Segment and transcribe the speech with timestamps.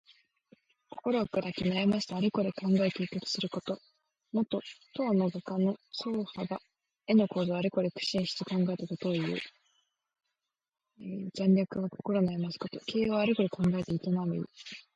[0.89, 3.77] 心をくだき、悩ましてあれこれ考え計画すること。
[4.31, 4.59] もと、
[4.95, 6.57] 唐の画家の曹覇が
[7.05, 9.39] 絵の構図をあれこれ苦心して考えたことをいう。
[11.37, 12.79] 「惨憺」は心を悩ますこと。
[12.91, 14.43] 「経営」はあれこれ考えて営む意。